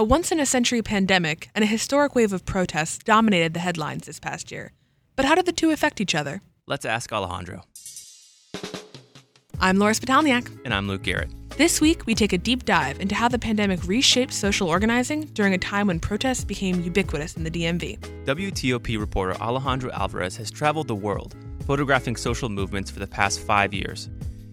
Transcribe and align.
A 0.00 0.02
once 0.02 0.32
in 0.32 0.40
a 0.40 0.46
century 0.46 0.80
pandemic 0.80 1.50
and 1.54 1.62
a 1.62 1.66
historic 1.66 2.14
wave 2.14 2.32
of 2.32 2.46
protests 2.46 2.96
dominated 3.04 3.52
the 3.52 3.60
headlines 3.60 4.06
this 4.06 4.18
past 4.18 4.50
year. 4.50 4.72
But 5.14 5.26
how 5.26 5.34
did 5.34 5.44
the 5.44 5.52
two 5.52 5.72
affect 5.72 6.00
each 6.00 6.14
other? 6.14 6.40
Let's 6.66 6.86
ask 6.86 7.12
Alejandro. 7.12 7.64
I'm 9.60 9.76
Laura 9.76 9.92
Spitalniak. 9.92 10.58
And 10.64 10.72
I'm 10.72 10.88
Luke 10.88 11.02
Garrett. 11.02 11.30
This 11.58 11.82
week, 11.82 12.06
we 12.06 12.14
take 12.14 12.32
a 12.32 12.38
deep 12.38 12.64
dive 12.64 12.98
into 12.98 13.14
how 13.14 13.28
the 13.28 13.38
pandemic 13.38 13.86
reshaped 13.86 14.32
social 14.32 14.68
organizing 14.68 15.26
during 15.34 15.52
a 15.52 15.58
time 15.58 15.88
when 15.88 16.00
protests 16.00 16.46
became 16.46 16.80
ubiquitous 16.80 17.36
in 17.36 17.44
the 17.44 17.50
DMV. 17.50 17.98
WTOP 18.24 18.98
reporter 18.98 19.34
Alejandro 19.34 19.90
Alvarez 19.92 20.34
has 20.38 20.50
traveled 20.50 20.88
the 20.88 20.94
world, 20.94 21.36
photographing 21.66 22.16
social 22.16 22.48
movements 22.48 22.90
for 22.90 23.00
the 23.00 23.06
past 23.06 23.40
five 23.40 23.74
years. 23.74 24.08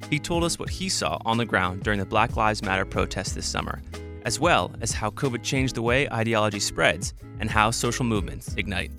He 0.10 0.20
told 0.20 0.44
us 0.44 0.60
what 0.60 0.70
he 0.70 0.90
saw 0.90 1.20
on 1.24 1.38
the 1.38 1.46
ground 1.46 1.84
during 1.84 2.00
the 2.00 2.06
Black 2.06 2.36
Lives 2.36 2.62
Matter 2.62 2.84
protests 2.84 3.32
this 3.32 3.46
summer, 3.46 3.82
as 4.28 4.42
well 4.42 4.74
as 4.82 4.92
how 4.92 5.10
COVID 5.10 5.42
changed 5.42 5.76
the 5.76 5.82
way 5.82 6.10
ideology 6.10 6.60
spreads 6.60 7.14
and 7.40 7.50
how 7.50 7.72
social 7.72 8.04
movements 8.04 8.54
ignite. 8.56 8.92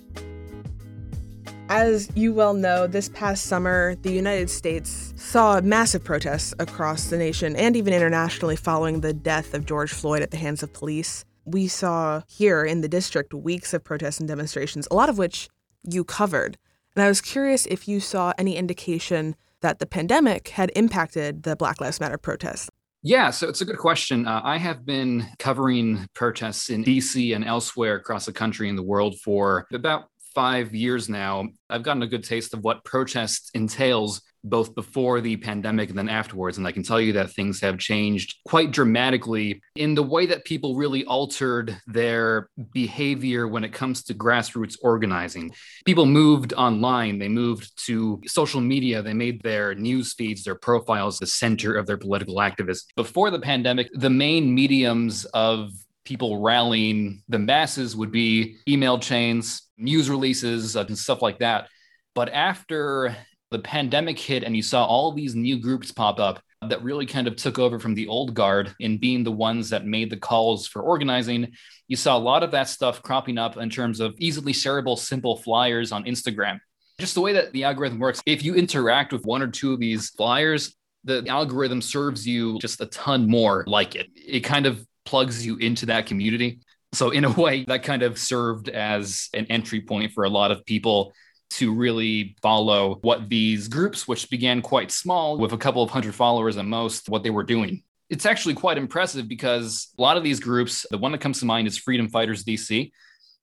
As 1.69 2.09
you 2.15 2.33
well 2.33 2.55
know, 2.55 2.87
this 2.87 3.09
past 3.09 3.45
summer, 3.45 3.93
the 4.01 4.11
United 4.11 4.49
States 4.49 5.13
saw 5.15 5.61
massive 5.61 6.03
protests 6.03 6.55
across 6.57 7.11
the 7.11 7.17
nation 7.17 7.55
and 7.55 7.75
even 7.75 7.93
internationally 7.93 8.55
following 8.55 9.01
the 9.01 9.13
death 9.13 9.53
of 9.53 9.67
George 9.67 9.93
Floyd 9.93 10.23
at 10.23 10.31
the 10.31 10.37
hands 10.37 10.63
of 10.63 10.73
police. 10.73 11.23
We 11.45 11.67
saw 11.67 12.23
here 12.27 12.65
in 12.65 12.81
the 12.81 12.89
district 12.89 13.31
weeks 13.31 13.71
of 13.71 13.83
protests 13.83 14.19
and 14.19 14.27
demonstrations, 14.27 14.87
a 14.89 14.95
lot 14.95 15.09
of 15.09 15.19
which 15.19 15.47
you 15.83 16.03
covered. 16.03 16.57
And 16.95 17.03
I 17.03 17.07
was 17.07 17.21
curious 17.21 17.67
if 17.67 17.87
you 17.87 17.99
saw 17.99 18.33
any 18.39 18.55
indication 18.55 19.35
that 19.61 19.77
the 19.77 19.85
pandemic 19.85 20.47
had 20.47 20.71
impacted 20.75 21.43
the 21.43 21.55
Black 21.55 21.79
Lives 21.79 21.99
Matter 21.99 22.17
protests. 22.17 22.68
Yeah, 23.01 23.29
so 23.29 23.47
it's 23.47 23.61
a 23.61 23.65
good 23.65 23.77
question. 23.77 24.27
Uh, 24.27 24.41
I 24.43 24.57
have 24.57 24.85
been 24.85 25.25
covering 25.39 26.05
protests 26.13 26.69
in 26.69 26.83
DC 26.83 27.33
and 27.33 27.45
elsewhere 27.45 27.95
across 27.95 28.25
the 28.25 28.33
country 28.33 28.67
and 28.67 28.77
the 28.77 28.83
world 28.83 29.19
for 29.21 29.65
about 29.73 30.09
five 30.35 30.73
years 30.75 31.09
now, 31.09 31.47
I've 31.69 31.83
gotten 31.83 32.03
a 32.03 32.07
good 32.07 32.23
taste 32.23 32.53
of 32.53 32.63
what 32.63 32.83
protest 32.83 33.51
entails 33.53 34.21
both 34.43 34.75
before 34.75 35.21
the 35.21 35.37
pandemic 35.37 35.89
and 35.89 35.97
then 35.97 36.09
afterwards. 36.09 36.57
And 36.57 36.65
I 36.65 36.71
can 36.71 36.83
tell 36.83 37.01
you 37.01 37.13
that 37.13 37.31
things 37.31 37.59
have 37.61 37.77
changed 37.77 38.37
quite 38.45 38.71
dramatically 38.71 39.61
in 39.75 39.95
the 39.95 40.03
way 40.03 40.25
that 40.27 40.45
people 40.45 40.75
really 40.75 41.03
altered 41.05 41.77
their 41.87 42.49
behavior 42.71 43.47
when 43.47 43.63
it 43.63 43.73
comes 43.73 44.03
to 44.03 44.13
grassroots 44.13 44.77
organizing. 44.81 45.51
People 45.85 46.05
moved 46.05 46.53
online, 46.53 47.19
they 47.19 47.29
moved 47.29 47.71
to 47.85 48.21
social 48.25 48.61
media, 48.61 49.01
they 49.01 49.13
made 49.13 49.41
their 49.41 49.75
news 49.75 50.13
feeds, 50.13 50.43
their 50.43 50.55
profiles 50.55 51.19
the 51.19 51.27
center 51.27 51.75
of 51.75 51.85
their 51.85 51.97
political 51.97 52.41
activism. 52.41 52.85
Before 52.95 53.29
the 53.31 53.39
pandemic, 53.39 53.89
the 53.93 54.09
main 54.09 54.53
mediums 54.53 55.25
of 55.25 55.71
people 56.05 56.41
rallying 56.41 57.21
the 57.29 57.37
masses 57.37 57.95
would 57.95 58.11
be 58.11 58.57
email 58.67 58.97
chains, 58.97 59.63
news 59.77 60.09
releases, 60.09 60.75
and 60.75 60.97
stuff 60.97 61.21
like 61.21 61.39
that. 61.39 61.67
But 62.15 62.29
after 62.29 63.15
the 63.51 63.59
pandemic 63.59 64.19
hit 64.19 64.43
and 64.43 64.55
you 64.55 64.61
saw 64.61 64.85
all 64.85 65.11
these 65.11 65.35
new 65.35 65.59
groups 65.59 65.91
pop 65.91 66.19
up 66.19 66.41
that 66.67 66.83
really 66.83 67.05
kind 67.05 67.27
of 67.27 67.35
took 67.35 67.57
over 67.57 67.79
from 67.79 67.95
the 67.95 68.07
old 68.07 68.33
guard 68.33 68.73
in 68.79 68.97
being 68.97 69.23
the 69.23 69.31
ones 69.31 69.69
that 69.69 69.85
made 69.85 70.09
the 70.09 70.17
calls 70.17 70.67
for 70.67 70.81
organizing, 70.81 71.51
you 71.87 71.95
saw 71.95 72.17
a 72.17 72.19
lot 72.19 72.43
of 72.43 72.51
that 72.51 72.67
stuff 72.67 73.01
cropping 73.01 73.37
up 73.37 73.57
in 73.57 73.69
terms 73.69 73.99
of 73.99 74.13
easily 74.19 74.51
shareable, 74.51 74.97
simple 74.97 75.37
flyers 75.37 75.91
on 75.91 76.03
Instagram. 76.03 76.59
Just 76.99 77.15
the 77.15 77.21
way 77.21 77.33
that 77.33 77.53
the 77.53 77.63
algorithm 77.63 77.97
works, 77.97 78.21
if 78.25 78.43
you 78.43 78.55
interact 78.55 79.13
with 79.13 79.25
one 79.25 79.41
or 79.41 79.47
two 79.47 79.73
of 79.73 79.79
these 79.79 80.09
flyers, 80.09 80.75
the 81.05 81.25
algorithm 81.29 81.81
serves 81.81 82.27
you 82.27 82.59
just 82.59 82.81
a 82.81 82.85
ton 82.87 83.29
more 83.29 83.63
like 83.65 83.95
it. 83.95 84.07
It 84.15 84.41
kind 84.41 84.65
of 84.65 84.85
plugs 85.05 85.45
you 85.45 85.55
into 85.57 85.85
that 85.85 86.07
community. 86.07 86.59
So, 86.91 87.11
in 87.11 87.23
a 87.23 87.31
way, 87.31 87.63
that 87.65 87.83
kind 87.83 88.03
of 88.03 88.19
served 88.19 88.67
as 88.67 89.29
an 89.33 89.45
entry 89.49 89.79
point 89.79 90.11
for 90.11 90.25
a 90.25 90.29
lot 90.29 90.51
of 90.51 90.65
people 90.65 91.13
to 91.51 91.73
really 91.73 92.35
follow 92.41 92.99
what 93.01 93.29
these 93.29 93.67
groups, 93.67 94.07
which 94.07 94.29
began 94.29 94.61
quite 94.61 94.91
small 94.91 95.37
with 95.37 95.53
a 95.53 95.57
couple 95.57 95.83
of 95.83 95.89
hundred 95.89 96.15
followers 96.15 96.57
at 96.57 96.65
most, 96.65 97.09
what 97.09 97.23
they 97.23 97.29
were 97.29 97.43
doing. 97.43 97.83
It's 98.09 98.25
actually 98.25 98.55
quite 98.55 98.77
impressive 98.77 99.27
because 99.27 99.89
a 99.97 100.01
lot 100.01 100.17
of 100.17 100.23
these 100.23 100.39
groups, 100.39 100.85
the 100.89 100.97
one 100.97 101.11
that 101.11 101.21
comes 101.21 101.39
to 101.39 101.45
mind 101.45 101.67
is 101.67 101.77
Freedom 101.77 102.09
Fighters 102.09 102.43
DC, 102.43 102.91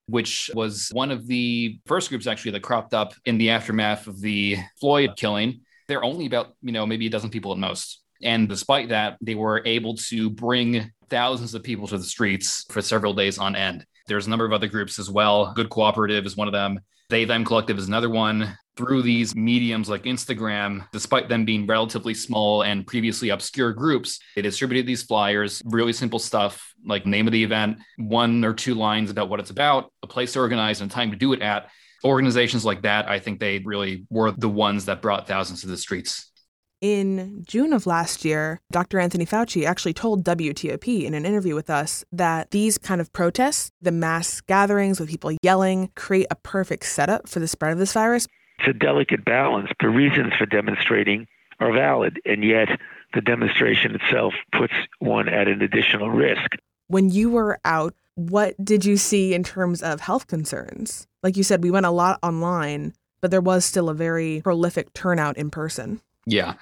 which 0.07 0.49
was 0.53 0.89
one 0.91 1.11
of 1.11 1.27
the 1.27 1.79
first 1.85 2.09
groups 2.09 2.27
actually 2.27 2.51
that 2.51 2.63
cropped 2.63 2.93
up 2.93 3.13
in 3.25 3.37
the 3.37 3.49
aftermath 3.49 4.07
of 4.07 4.19
the 4.19 4.57
Floyd 4.79 5.11
killing. 5.15 5.61
They're 5.87 6.03
only 6.03 6.25
about, 6.25 6.53
you 6.61 6.71
know, 6.71 6.85
maybe 6.85 7.07
a 7.07 7.09
dozen 7.09 7.29
people 7.29 7.51
at 7.51 7.57
most. 7.57 8.01
And 8.21 8.49
despite 8.49 8.89
that, 8.89 9.17
they 9.21 9.35
were 9.35 9.61
able 9.65 9.95
to 10.09 10.29
bring 10.29 10.91
thousands 11.09 11.53
of 11.53 11.63
people 11.63 11.87
to 11.87 11.97
the 11.97 12.03
streets 12.03 12.65
for 12.69 12.81
several 12.81 13.13
days 13.13 13.37
on 13.37 13.55
end. 13.55 13.85
There's 14.07 14.27
a 14.27 14.29
number 14.29 14.45
of 14.45 14.53
other 14.53 14.67
groups 14.67 14.99
as 14.99 15.09
well. 15.09 15.53
Good 15.53 15.69
Cooperative 15.69 16.25
is 16.25 16.37
one 16.37 16.47
of 16.47 16.53
them. 16.53 16.79
They 17.09 17.25
Them 17.25 17.45
Collective 17.45 17.77
is 17.77 17.87
another 17.87 18.09
one. 18.09 18.57
Through 18.75 19.01
these 19.01 19.35
mediums 19.35 19.89
like 19.89 20.03
Instagram, 20.03 20.87
despite 20.91 21.29
them 21.29 21.45
being 21.45 21.65
relatively 21.65 22.13
small 22.13 22.63
and 22.63 22.85
previously 22.85 23.29
obscure 23.29 23.73
groups, 23.73 24.19
they 24.35 24.41
distributed 24.41 24.85
these 24.85 25.03
flyers, 25.03 25.61
really 25.65 25.93
simple 25.93 26.19
stuff 26.19 26.73
like 26.85 27.05
name 27.05 27.27
of 27.27 27.33
the 27.33 27.43
event, 27.43 27.79
one 27.97 28.45
or 28.45 28.53
two 28.53 28.75
lines 28.75 29.09
about 29.09 29.29
what 29.29 29.39
it's 29.39 29.49
about, 29.49 29.91
a 30.03 30.07
place 30.07 30.33
to 30.33 30.39
organize, 30.39 30.81
and 30.81 30.91
time 30.91 31.11
to 31.11 31.17
do 31.17 31.33
it 31.33 31.41
at. 31.41 31.69
Organizations 32.03 32.63
like 32.63 32.83
that, 32.83 33.09
I 33.09 33.19
think 33.19 33.39
they 33.39 33.59
really 33.59 34.05
were 34.09 34.31
the 34.31 34.49
ones 34.49 34.85
that 34.85 35.01
brought 35.01 35.27
thousands 35.27 35.61
to 35.61 35.67
the 35.67 35.77
streets. 35.77 36.31
In 36.79 37.43
June 37.47 37.73
of 37.73 37.87
last 37.87 38.23
year, 38.23 38.61
Dr. 38.71 38.99
Anthony 38.99 39.25
Fauci 39.25 39.65
actually 39.65 39.93
told 39.93 40.23
WTOP 40.23 41.05
in 41.05 41.15
an 41.15 41.25
interview 41.25 41.55
with 41.55 41.71
us 41.71 42.05
that 42.11 42.51
these 42.51 42.77
kind 42.77 43.01
of 43.01 43.11
protests, 43.13 43.71
the 43.81 43.91
mass 43.91 44.41
gatherings 44.41 44.99
with 44.99 45.09
people 45.09 45.35
yelling, 45.41 45.89
create 45.95 46.27
a 46.29 46.35
perfect 46.35 46.85
setup 46.85 47.27
for 47.27 47.39
the 47.39 47.47
spread 47.47 47.73
of 47.73 47.79
this 47.79 47.93
virus. 47.93 48.27
It's 48.59 48.67
a 48.67 48.73
delicate 48.73 49.25
balance. 49.25 49.71
The 49.79 49.89
reasons 49.89 50.33
for 50.37 50.45
demonstrating 50.45 51.25
are 51.59 51.73
valid, 51.73 52.19
and 52.25 52.43
yet 52.43 52.69
the 53.15 53.21
demonstration 53.21 53.95
itself 53.95 54.35
puts 54.51 54.73
one 54.99 55.27
at 55.29 55.47
an 55.47 55.63
additional 55.63 56.11
risk. 56.11 56.57
When 56.89 57.09
you 57.09 57.31
were 57.31 57.59
out, 57.65 57.95
what 58.13 58.53
did 58.63 58.85
you 58.85 58.97
see 58.97 59.33
in 59.33 59.43
terms 59.43 59.81
of 59.81 60.01
health 60.01 60.27
concerns? 60.27 61.07
Like 61.23 61.37
you 61.37 61.43
said, 61.43 61.63
we 61.63 61.71
went 61.71 61.87
a 61.87 61.91
lot 61.91 62.19
online, 62.21 62.93
but 63.19 63.31
there 63.31 63.41
was 63.41 63.65
still 63.65 63.89
a 63.89 63.95
very 63.95 64.41
prolific 64.43 64.93
turnout 64.93 65.37
in 65.37 65.49
person. 65.49 66.01
Yeah. 66.27 66.55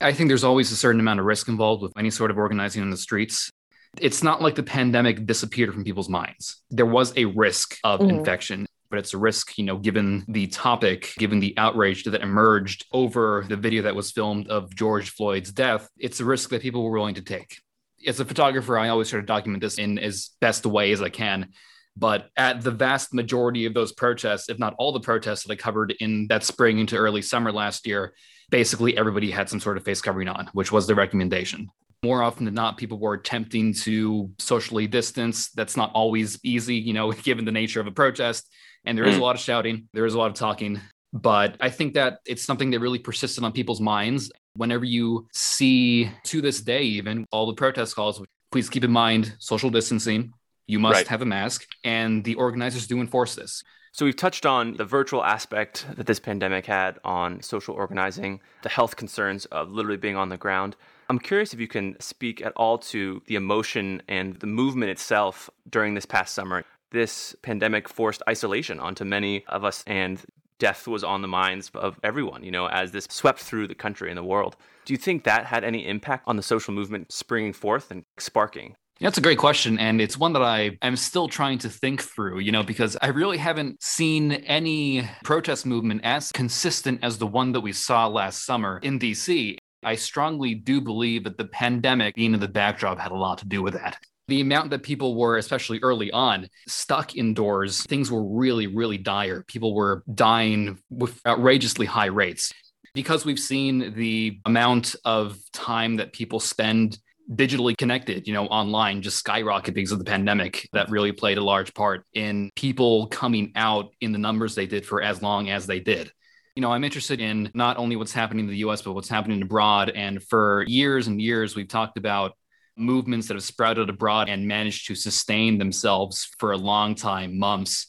I 0.00 0.12
think 0.12 0.28
there's 0.28 0.42
always 0.42 0.72
a 0.72 0.76
certain 0.76 1.00
amount 1.00 1.20
of 1.20 1.26
risk 1.26 1.48
involved 1.48 1.82
with 1.82 1.92
any 1.96 2.10
sort 2.10 2.30
of 2.30 2.38
organizing 2.38 2.82
in 2.82 2.90
the 2.90 2.96
streets. 2.96 3.52
It's 4.00 4.22
not 4.22 4.40
like 4.40 4.54
the 4.54 4.62
pandemic 4.62 5.26
disappeared 5.26 5.72
from 5.72 5.84
people's 5.84 6.08
minds. 6.08 6.62
There 6.70 6.86
was 6.86 7.12
a 7.16 7.26
risk 7.26 7.76
of 7.84 8.00
mm-hmm. 8.00 8.18
infection, 8.18 8.66
but 8.90 8.98
it's 8.98 9.14
a 9.14 9.18
risk, 9.18 9.58
you 9.58 9.64
know, 9.64 9.76
given 9.76 10.24
the 10.28 10.46
topic, 10.46 11.12
given 11.18 11.40
the 11.40 11.54
outrage 11.58 12.04
that 12.04 12.22
emerged 12.22 12.86
over 12.92 13.44
the 13.48 13.56
video 13.56 13.82
that 13.82 13.94
was 13.94 14.10
filmed 14.10 14.48
of 14.48 14.74
George 14.74 15.10
Floyd's 15.10 15.52
death. 15.52 15.88
It's 15.98 16.20
a 16.20 16.24
risk 16.24 16.50
that 16.50 16.62
people 16.62 16.82
were 16.82 16.98
willing 16.98 17.14
to 17.16 17.22
take. 17.22 17.58
As 18.06 18.18
a 18.18 18.24
photographer, 18.24 18.78
I 18.78 18.88
always 18.88 19.10
try 19.10 19.20
to 19.20 19.26
document 19.26 19.60
this 19.60 19.78
in 19.78 19.98
as 19.98 20.30
best 20.40 20.64
a 20.64 20.70
way 20.70 20.90
as 20.92 21.02
I 21.02 21.10
can. 21.10 21.50
But 21.96 22.30
at 22.36 22.62
the 22.62 22.70
vast 22.70 23.12
majority 23.12 23.66
of 23.66 23.74
those 23.74 23.92
protests, 23.92 24.48
if 24.48 24.58
not 24.58 24.74
all 24.78 24.92
the 24.92 25.00
protests 25.00 25.44
that 25.44 25.52
I 25.52 25.56
covered 25.56 25.94
in 26.00 26.26
that 26.28 26.42
spring 26.42 26.78
into 26.78 26.96
early 26.96 27.20
summer 27.20 27.52
last 27.52 27.86
year, 27.86 28.14
basically 28.52 28.96
everybody 28.96 29.30
had 29.30 29.48
some 29.48 29.58
sort 29.58 29.76
of 29.76 29.82
face 29.82 30.00
covering 30.00 30.28
on, 30.28 30.48
which 30.52 30.70
was 30.70 30.86
the 30.86 30.94
recommendation. 30.94 31.68
More 32.04 32.22
often 32.22 32.44
than 32.44 32.54
not, 32.54 32.76
people 32.76 32.98
were 32.98 33.14
attempting 33.14 33.74
to 33.74 34.30
socially 34.38 34.86
distance. 34.86 35.48
That's 35.50 35.76
not 35.76 35.90
always 35.94 36.38
easy, 36.44 36.76
you 36.76 36.92
know, 36.92 37.10
given 37.28 37.44
the 37.44 37.50
nature 37.50 37.80
of 37.80 37.88
a 37.88 37.90
protest. 37.90 38.48
And 38.84 38.96
there 38.96 39.06
is 39.06 39.16
a 39.16 39.18
mm. 39.18 39.22
lot 39.22 39.34
of 39.34 39.40
shouting, 39.40 39.88
there 39.92 40.06
is 40.06 40.14
a 40.14 40.18
lot 40.18 40.30
of 40.30 40.34
talking. 40.34 40.80
But 41.12 41.56
I 41.60 41.70
think 41.70 41.94
that 41.94 42.18
it's 42.26 42.42
something 42.42 42.70
that 42.70 42.80
really 42.80 42.98
persisted 42.98 43.42
on 43.42 43.52
people's 43.52 43.80
minds. 43.80 44.30
Whenever 44.54 44.84
you 44.84 45.28
see 45.32 46.10
to 46.24 46.40
this 46.40 46.60
day, 46.60 46.82
even 46.82 47.26
all 47.32 47.46
the 47.46 47.54
protest 47.54 47.94
calls, 47.96 48.22
please 48.50 48.68
keep 48.68 48.84
in 48.84 48.90
mind 48.90 49.34
social 49.38 49.70
distancing. 49.70 50.32
You 50.66 50.78
must 50.78 50.94
right. 50.94 51.08
have 51.08 51.22
a 51.22 51.26
mask, 51.26 51.66
and 51.84 52.24
the 52.24 52.34
organizers 52.36 52.86
do 52.86 53.00
enforce 53.00 53.34
this. 53.34 53.62
So 53.94 54.06
we've 54.06 54.16
touched 54.16 54.46
on 54.46 54.78
the 54.78 54.86
virtual 54.86 55.22
aspect 55.22 55.84
that 55.96 56.06
this 56.06 56.18
pandemic 56.18 56.64
had 56.64 56.98
on 57.04 57.42
social 57.42 57.74
organizing, 57.74 58.40
the 58.62 58.70
health 58.70 58.96
concerns 58.96 59.44
of 59.46 59.70
literally 59.70 59.98
being 59.98 60.16
on 60.16 60.30
the 60.30 60.38
ground. 60.38 60.76
I'm 61.10 61.18
curious 61.18 61.52
if 61.52 61.60
you 61.60 61.68
can 61.68 62.00
speak 62.00 62.40
at 62.40 62.54
all 62.56 62.78
to 62.78 63.20
the 63.26 63.34
emotion 63.34 64.00
and 64.08 64.36
the 64.36 64.46
movement 64.46 64.90
itself 64.90 65.50
during 65.68 65.92
this 65.92 66.06
past 66.06 66.32
summer. 66.32 66.64
This 66.90 67.36
pandemic 67.42 67.86
forced 67.86 68.22
isolation 68.26 68.80
onto 68.80 69.04
many 69.04 69.44
of 69.46 69.62
us, 69.62 69.84
and 69.86 70.24
death 70.58 70.88
was 70.88 71.04
on 71.04 71.20
the 71.20 71.28
minds 71.28 71.70
of 71.74 72.00
everyone, 72.02 72.44
you 72.44 72.50
know, 72.50 72.68
as 72.68 72.92
this 72.92 73.06
swept 73.10 73.40
through 73.40 73.68
the 73.68 73.74
country 73.74 74.08
and 74.08 74.16
the 74.16 74.24
world. 74.24 74.56
Do 74.86 74.94
you 74.94 74.98
think 74.98 75.24
that 75.24 75.44
had 75.44 75.64
any 75.64 75.86
impact 75.86 76.24
on 76.26 76.36
the 76.36 76.42
social 76.42 76.72
movement 76.72 77.12
springing 77.12 77.52
forth 77.52 77.90
and 77.90 78.04
sparking? 78.16 78.76
That's 79.02 79.18
a 79.18 79.22
great 79.22 79.38
question. 79.38 79.80
And 79.80 80.00
it's 80.00 80.16
one 80.16 80.32
that 80.34 80.42
I 80.42 80.78
am 80.80 80.94
still 80.94 81.26
trying 81.26 81.58
to 81.58 81.68
think 81.68 82.00
through, 82.02 82.38
you 82.38 82.52
know, 82.52 82.62
because 82.62 82.96
I 83.02 83.08
really 83.08 83.36
haven't 83.36 83.82
seen 83.82 84.30
any 84.30 85.08
protest 85.24 85.66
movement 85.66 86.02
as 86.04 86.30
consistent 86.30 87.00
as 87.02 87.18
the 87.18 87.26
one 87.26 87.50
that 87.52 87.60
we 87.60 87.72
saw 87.72 88.06
last 88.06 88.46
summer 88.46 88.78
in 88.78 89.00
DC. 89.00 89.56
I 89.82 89.96
strongly 89.96 90.54
do 90.54 90.80
believe 90.80 91.24
that 91.24 91.36
the 91.36 91.46
pandemic 91.46 92.14
being 92.14 92.32
in 92.32 92.38
the 92.38 92.46
backdrop 92.46 93.00
had 93.00 93.10
a 93.10 93.16
lot 93.16 93.38
to 93.38 93.46
do 93.46 93.60
with 93.60 93.74
that. 93.74 93.98
the 94.28 94.40
amount 94.40 94.70
that 94.70 94.84
people 94.84 95.16
were, 95.16 95.36
especially 95.36 95.80
early 95.82 96.12
on, 96.12 96.48
stuck 96.68 97.16
indoors, 97.16 97.82
things 97.82 98.08
were 98.08 98.24
really, 98.24 98.68
really 98.68 98.98
dire. 98.98 99.42
People 99.48 99.74
were 99.74 100.04
dying 100.14 100.78
with 100.90 101.20
outrageously 101.26 101.86
high 101.86 102.06
rates. 102.06 102.52
Because 102.94 103.24
we've 103.24 103.38
seen 103.38 103.94
the 103.94 104.38
amount 104.46 104.94
of 105.04 105.38
time 105.52 105.96
that 105.96 106.12
people 106.12 106.38
spend 106.38 106.98
digitally 107.30 107.76
connected, 107.76 108.26
you 108.26 108.34
know, 108.34 108.46
online 108.46 109.02
just 109.02 109.18
skyrocket 109.18 109.74
because 109.74 109.92
of 109.92 109.98
the 109.98 110.04
pandemic. 110.04 110.68
That 110.72 110.90
really 110.90 111.12
played 111.12 111.38
a 111.38 111.44
large 111.44 111.74
part 111.74 112.04
in 112.12 112.50
people 112.56 113.06
coming 113.08 113.52
out 113.56 113.90
in 114.00 114.12
the 114.12 114.18
numbers 114.18 114.54
they 114.54 114.66
did 114.66 114.86
for 114.86 115.02
as 115.02 115.22
long 115.22 115.50
as 115.50 115.66
they 115.66 115.80
did. 115.80 116.10
You 116.54 116.60
know, 116.60 116.72
I'm 116.72 116.84
interested 116.84 117.20
in 117.20 117.50
not 117.54 117.78
only 117.78 117.96
what's 117.96 118.12
happening 118.12 118.44
in 118.44 118.50
the 118.50 118.58
US, 118.58 118.82
but 118.82 118.92
what's 118.92 119.08
happening 119.08 119.40
abroad. 119.40 119.90
And 119.90 120.22
for 120.22 120.64
years 120.66 121.06
and 121.06 121.20
years, 121.20 121.56
we've 121.56 121.68
talked 121.68 121.96
about 121.96 122.36
movements 122.76 123.28
that 123.28 123.34
have 123.34 123.44
sprouted 123.44 123.88
abroad 123.88 124.28
and 124.28 124.46
managed 124.46 124.86
to 124.88 124.94
sustain 124.94 125.58
themselves 125.58 126.28
for 126.38 126.52
a 126.52 126.56
long 126.56 126.94
time, 126.94 127.38
months, 127.38 127.86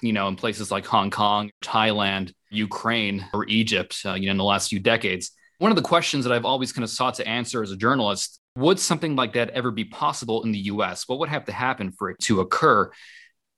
you 0.00 0.12
know, 0.12 0.28
in 0.28 0.36
places 0.36 0.70
like 0.70 0.86
Hong 0.86 1.10
Kong, 1.10 1.50
Thailand, 1.62 2.32
Ukraine, 2.50 3.26
or 3.32 3.46
Egypt, 3.46 4.00
uh, 4.04 4.14
you 4.14 4.26
know, 4.26 4.32
in 4.32 4.36
the 4.38 4.44
last 4.44 4.68
few 4.68 4.80
decades. 4.80 5.32
One 5.58 5.70
of 5.70 5.76
the 5.76 5.82
questions 5.82 6.24
that 6.24 6.32
I've 6.32 6.44
always 6.44 6.72
kind 6.72 6.84
of 6.84 6.90
sought 6.90 7.14
to 7.14 7.26
answer 7.26 7.62
as 7.62 7.70
a 7.70 7.76
journalist 7.76 8.40
would 8.56 8.78
something 8.78 9.16
like 9.16 9.32
that 9.34 9.50
ever 9.50 9.70
be 9.70 9.84
possible 9.84 10.44
in 10.44 10.52
the 10.52 10.58
US? 10.58 11.08
What 11.08 11.18
would 11.18 11.28
have 11.28 11.44
to 11.46 11.52
happen 11.52 11.90
for 11.92 12.10
it 12.10 12.18
to 12.20 12.40
occur? 12.40 12.90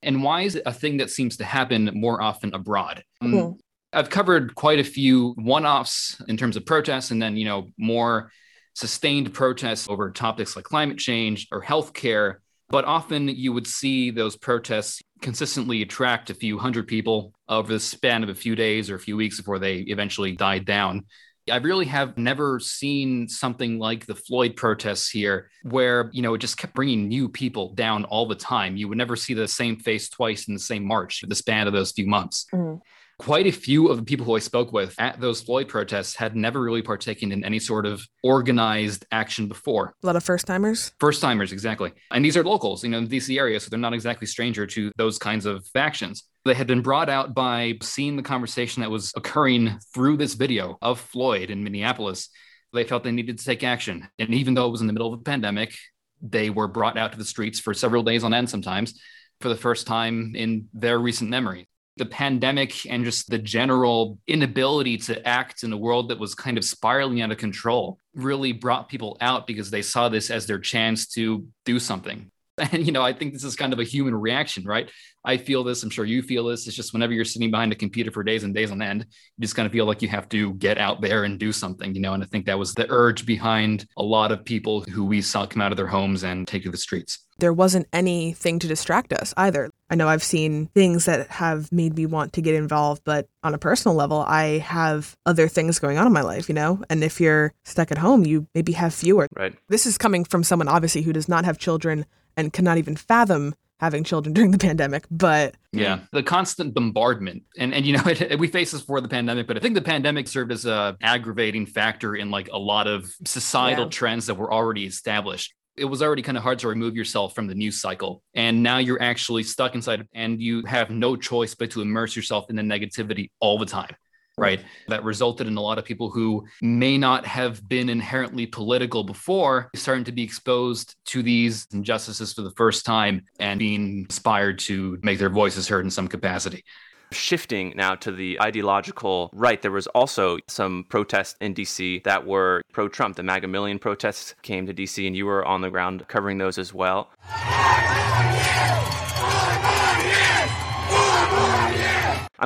And 0.02 0.22
why 0.22 0.42
is 0.42 0.54
it 0.54 0.62
a 0.66 0.72
thing 0.72 0.98
that 0.98 1.10
seems 1.10 1.36
to 1.38 1.44
happen 1.44 1.90
more 1.94 2.22
often 2.22 2.54
abroad? 2.54 3.02
Mm-hmm. 3.22 3.52
I've 3.92 4.10
covered 4.10 4.54
quite 4.54 4.78
a 4.78 4.84
few 4.84 5.32
one-offs 5.36 6.20
in 6.28 6.36
terms 6.36 6.56
of 6.56 6.66
protests 6.66 7.10
and 7.10 7.20
then, 7.20 7.36
you 7.36 7.44
know, 7.44 7.68
more 7.78 8.30
sustained 8.74 9.32
protests 9.32 9.88
over 9.88 10.10
topics 10.10 10.54
like 10.54 10.66
climate 10.66 10.98
change 10.98 11.48
or 11.50 11.62
healthcare. 11.62 12.36
But 12.68 12.84
often 12.84 13.28
you 13.28 13.52
would 13.52 13.66
see 13.66 14.10
those 14.10 14.36
protests 14.36 15.00
consistently 15.22 15.82
attract 15.82 16.30
a 16.30 16.34
few 16.34 16.58
hundred 16.58 16.88
people 16.88 17.32
over 17.48 17.72
the 17.72 17.80
span 17.80 18.22
of 18.22 18.28
a 18.28 18.34
few 18.34 18.56
days 18.56 18.90
or 18.90 18.96
a 18.96 19.00
few 19.00 19.16
weeks 19.16 19.38
before 19.38 19.58
they 19.58 19.78
eventually 19.78 20.32
died 20.32 20.66
down. 20.66 21.06
I 21.50 21.56
really 21.56 21.86
have 21.86 22.18
never 22.18 22.58
seen 22.58 23.28
something 23.28 23.78
like 23.78 24.06
the 24.06 24.14
Floyd 24.14 24.56
protests 24.56 25.08
here, 25.08 25.50
where, 25.62 26.10
you 26.12 26.22
know, 26.22 26.34
it 26.34 26.38
just 26.38 26.56
kept 26.56 26.74
bringing 26.74 27.08
new 27.08 27.28
people 27.28 27.74
down 27.74 28.04
all 28.04 28.26
the 28.26 28.34
time. 28.34 28.76
You 28.76 28.88
would 28.88 28.98
never 28.98 29.16
see 29.16 29.34
the 29.34 29.46
same 29.46 29.76
face 29.76 30.08
twice 30.08 30.48
in 30.48 30.54
the 30.54 30.60
same 30.60 30.84
march 30.84 31.20
for 31.20 31.26
the 31.26 31.34
span 31.34 31.66
of 31.66 31.72
those 31.72 31.92
few 31.92 32.06
months. 32.06 32.46
Mm 32.52 32.80
quite 33.18 33.46
a 33.46 33.52
few 33.52 33.88
of 33.88 33.96
the 33.96 34.02
people 34.02 34.26
who 34.26 34.36
I 34.36 34.40
spoke 34.40 34.72
with 34.72 34.94
at 34.98 35.20
those 35.20 35.40
Floyd 35.40 35.68
protests 35.68 36.14
had 36.14 36.36
never 36.36 36.60
really 36.60 36.82
partaken 36.82 37.32
in 37.32 37.44
any 37.44 37.58
sort 37.58 37.86
of 37.86 38.06
organized 38.22 39.06
action 39.10 39.48
before. 39.48 39.94
A 40.02 40.06
lot 40.06 40.16
of 40.16 40.24
first 40.24 40.46
timers? 40.46 40.92
First 41.00 41.22
timers, 41.22 41.52
exactly. 41.52 41.92
And 42.10 42.24
these 42.24 42.36
are 42.36 42.44
locals, 42.44 42.84
you 42.84 42.90
know, 42.90 42.98
in 42.98 43.08
the 43.08 43.16
DC 43.16 43.38
area, 43.38 43.58
so 43.58 43.70
they're 43.70 43.78
not 43.78 43.94
exactly 43.94 44.26
stranger 44.26 44.66
to 44.66 44.92
those 44.96 45.18
kinds 45.18 45.46
of 45.46 45.66
actions. 45.74 46.24
They 46.44 46.54
had 46.54 46.66
been 46.66 46.82
brought 46.82 47.08
out 47.08 47.34
by 47.34 47.74
seeing 47.82 48.16
the 48.16 48.22
conversation 48.22 48.82
that 48.82 48.90
was 48.90 49.12
occurring 49.16 49.78
through 49.94 50.18
this 50.18 50.34
video 50.34 50.76
of 50.82 51.00
Floyd 51.00 51.50
in 51.50 51.64
Minneapolis. 51.64 52.28
They 52.72 52.84
felt 52.84 53.04
they 53.04 53.12
needed 53.12 53.38
to 53.38 53.44
take 53.44 53.64
action. 53.64 54.08
And 54.18 54.34
even 54.34 54.54
though 54.54 54.68
it 54.68 54.72
was 54.72 54.82
in 54.82 54.86
the 54.86 54.92
middle 54.92 55.12
of 55.12 55.20
a 55.20 55.22
pandemic, 55.22 55.74
they 56.20 56.50
were 56.50 56.68
brought 56.68 56.98
out 56.98 57.12
to 57.12 57.18
the 57.18 57.24
streets 57.24 57.60
for 57.60 57.74
several 57.74 58.02
days 58.02 58.24
on 58.24 58.34
end 58.34 58.50
sometimes 58.50 59.00
for 59.40 59.48
the 59.48 59.56
first 59.56 59.86
time 59.86 60.34
in 60.34 60.68
their 60.72 60.98
recent 60.98 61.30
memory 61.30 61.68
the 61.96 62.06
pandemic 62.06 62.90
and 62.90 63.04
just 63.04 63.30
the 63.30 63.38
general 63.38 64.18
inability 64.26 64.98
to 64.98 65.26
act 65.26 65.62
in 65.62 65.72
a 65.72 65.76
world 65.76 66.10
that 66.10 66.18
was 66.18 66.34
kind 66.34 66.58
of 66.58 66.64
spiraling 66.64 67.22
out 67.22 67.30
of 67.30 67.38
control 67.38 67.98
really 68.14 68.52
brought 68.52 68.88
people 68.88 69.16
out 69.20 69.46
because 69.46 69.70
they 69.70 69.82
saw 69.82 70.08
this 70.08 70.30
as 70.30 70.46
their 70.46 70.58
chance 70.58 71.06
to 71.06 71.46
do 71.64 71.78
something. 71.78 72.30
And, 72.72 72.86
you 72.86 72.92
know, 72.92 73.02
I 73.02 73.12
think 73.12 73.34
this 73.34 73.44
is 73.44 73.54
kind 73.54 73.72
of 73.74 73.78
a 73.78 73.84
human 73.84 74.14
reaction, 74.14 74.64
right? 74.64 74.90
I 75.24 75.36
feel 75.36 75.62
this. 75.62 75.82
I'm 75.82 75.90
sure 75.90 76.06
you 76.06 76.22
feel 76.22 76.46
this. 76.46 76.66
It's 76.66 76.74
just 76.74 76.94
whenever 76.94 77.12
you're 77.12 77.24
sitting 77.24 77.50
behind 77.50 77.72
a 77.72 77.76
computer 77.76 78.10
for 78.10 78.22
days 78.22 78.44
and 78.44 78.54
days 78.54 78.70
on 78.70 78.80
end, 78.80 79.04
you 79.36 79.42
just 79.42 79.54
kind 79.54 79.66
of 79.66 79.72
feel 79.72 79.84
like 79.84 80.00
you 80.00 80.08
have 80.08 80.28
to 80.30 80.54
get 80.54 80.78
out 80.78 81.02
there 81.02 81.24
and 81.24 81.38
do 81.38 81.52
something, 81.52 81.94
you 81.94 82.00
know. 82.00 82.14
And 82.14 82.22
I 82.22 82.26
think 82.26 82.46
that 82.46 82.58
was 82.58 82.72
the 82.72 82.86
urge 82.88 83.26
behind 83.26 83.86
a 83.98 84.02
lot 84.02 84.32
of 84.32 84.44
people 84.44 84.82
who 84.82 85.04
we 85.04 85.20
saw 85.20 85.44
come 85.46 85.60
out 85.60 85.70
of 85.70 85.76
their 85.76 85.86
homes 85.86 86.22
and 86.22 86.48
take 86.48 86.62
to 86.62 86.70
the 86.70 86.78
streets. 86.78 87.26
There 87.38 87.52
wasn't 87.52 87.86
anything 87.92 88.58
to 88.60 88.66
distract 88.66 89.12
us 89.12 89.34
either. 89.36 89.70
I 89.90 89.94
know 89.94 90.08
I've 90.08 90.22
seen 90.22 90.68
things 90.68 91.04
that 91.04 91.28
have 91.32 91.70
made 91.70 91.94
me 91.94 92.06
want 92.06 92.32
to 92.34 92.40
get 92.40 92.54
involved, 92.54 93.02
but 93.04 93.28
on 93.42 93.52
a 93.52 93.58
personal 93.58 93.94
level, 93.94 94.24
I 94.26 94.58
have 94.58 95.14
other 95.26 95.46
things 95.46 95.78
going 95.78 95.98
on 95.98 96.06
in 96.06 96.12
my 96.12 96.22
life, 96.22 96.48
you 96.48 96.54
know? 96.54 96.82
And 96.88 97.04
if 97.04 97.20
you're 97.20 97.52
stuck 97.64 97.92
at 97.92 97.98
home, 97.98 98.24
you 98.24 98.46
maybe 98.54 98.72
have 98.72 98.94
fewer. 98.94 99.28
Right. 99.36 99.54
This 99.68 99.84
is 99.84 99.98
coming 99.98 100.24
from 100.24 100.44
someone 100.44 100.68
obviously 100.68 101.02
who 101.02 101.12
does 101.12 101.28
not 101.28 101.44
have 101.44 101.58
children 101.58 102.06
and 102.36 102.52
cannot 102.52 102.78
even 102.78 102.96
fathom 102.96 103.54
having 103.80 104.04
children 104.04 104.32
during 104.34 104.50
the 104.50 104.58
pandemic 104.58 105.04
but 105.10 105.54
yeah 105.72 106.00
the 106.12 106.22
constant 106.22 106.74
bombardment. 106.74 107.42
And 107.58 107.74
and 107.74 107.84
you 107.84 107.96
know 107.96 108.04
it, 108.06 108.20
it, 108.32 108.38
we 108.38 108.48
face 108.48 108.72
this 108.72 108.80
before 108.80 109.00
the 109.00 109.08
pandemic 109.08 109.46
but 109.46 109.56
i 109.56 109.60
think 109.60 109.74
the 109.74 109.82
pandemic 109.82 110.28
served 110.28 110.52
as 110.52 110.66
a 110.66 110.96
aggravating 111.02 111.66
factor 111.66 112.16
in 112.16 112.30
like 112.30 112.48
a 112.52 112.58
lot 112.58 112.86
of 112.86 113.12
societal 113.24 113.84
yeah. 113.84 113.90
trends 113.90 114.26
that 114.26 114.34
were 114.34 114.52
already 114.52 114.86
established. 114.86 115.54
It 115.76 115.84
was 115.84 116.00
already 116.00 116.22
kind 116.22 116.38
of 116.38 116.42
hard 116.42 116.58
to 116.60 116.68
remove 116.68 116.96
yourself 116.96 117.34
from 117.34 117.48
the 117.48 117.54
news 117.54 117.82
cycle. 117.82 118.22
And 118.32 118.62
now 118.62 118.78
you're 118.78 119.02
actually 119.02 119.42
stuck 119.42 119.74
inside 119.74 120.08
and 120.14 120.40
you 120.40 120.64
have 120.64 120.88
no 120.88 121.16
choice 121.16 121.54
but 121.54 121.70
to 121.72 121.82
immerse 121.82 122.16
yourself 122.16 122.48
in 122.48 122.56
the 122.56 122.62
negativity 122.62 123.28
all 123.40 123.58
the 123.58 123.66
time 123.66 123.94
right? 124.38 124.62
That 124.88 125.02
resulted 125.02 125.46
in 125.46 125.56
a 125.56 125.62
lot 125.62 125.78
of 125.78 125.84
people 125.84 126.10
who 126.10 126.46
may 126.60 126.98
not 126.98 127.24
have 127.24 127.66
been 127.66 127.88
inherently 127.88 128.46
political 128.46 129.02
before 129.02 129.70
starting 129.74 130.04
to 130.04 130.12
be 130.12 130.22
exposed 130.22 130.94
to 131.06 131.22
these 131.22 131.66
injustices 131.72 132.34
for 132.34 132.42
the 132.42 132.50
first 132.50 132.84
time 132.84 133.22
and 133.40 133.58
being 133.58 134.00
inspired 134.00 134.58
to 134.58 134.98
make 135.02 135.18
their 135.18 135.30
voices 135.30 135.68
heard 135.68 135.86
in 135.86 135.90
some 135.90 136.06
capacity. 136.06 136.64
Shifting 137.12 137.72
now 137.76 137.94
to 137.94 138.12
the 138.12 138.38
ideological 138.42 139.30
right, 139.32 139.62
there 139.62 139.70
was 139.70 139.86
also 139.88 140.38
some 140.48 140.84
protests 140.90 141.36
in 141.40 141.54
DC 141.54 142.04
that 142.04 142.26
were 142.26 142.62
pro 142.72 142.88
Trump. 142.88 143.16
The 143.16 143.22
MAGA 143.22 143.48
Million 143.48 143.78
protests 143.78 144.34
came 144.42 144.66
to 144.66 144.74
DC, 144.74 145.06
and 145.06 145.16
you 145.16 145.24
were 145.24 145.44
on 145.46 145.60
the 145.60 145.70
ground 145.70 146.06
covering 146.08 146.36
those 146.36 146.58
as 146.58 146.74
well. 146.74 147.10